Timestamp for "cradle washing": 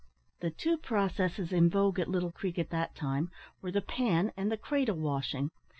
4.57-5.51